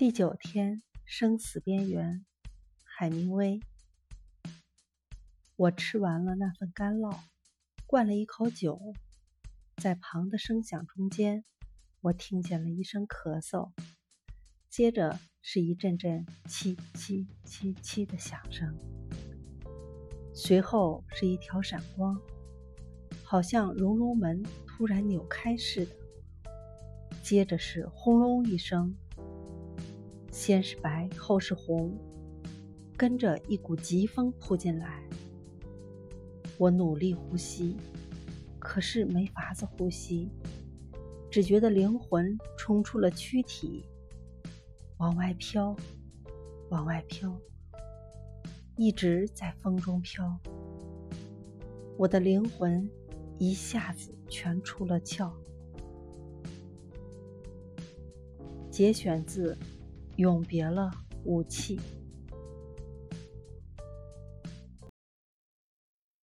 [0.00, 2.24] 第九天，生死边缘，
[2.82, 3.60] 海明威。
[5.56, 7.14] 我吃完了那份干酪，
[7.84, 8.80] 灌了一口酒，
[9.76, 11.44] 在旁的声响中间，
[12.00, 13.72] 我听见了一声咳嗽，
[14.70, 18.74] 接着是一阵阵“凄凄凄凄”的响声，
[20.32, 22.18] 随后是一条闪光，
[23.22, 25.94] 好像熔炉门突然扭开似的，
[27.22, 28.96] 接着是轰隆一声。
[30.30, 31.96] 先是白，后是红，
[32.96, 35.02] 跟着一股疾风扑进来。
[36.56, 37.76] 我努力呼吸，
[38.58, 40.30] 可是没法子呼吸，
[41.30, 43.84] 只觉得灵魂冲出了躯体，
[44.98, 45.74] 往外飘，
[46.70, 47.36] 往外飘，
[48.76, 50.38] 一直在风中飘。
[51.98, 52.88] 我的灵魂
[53.38, 55.32] 一下子全出了窍。
[58.70, 59.56] 节选自。
[60.20, 60.90] 永别了，
[61.24, 61.80] 武器。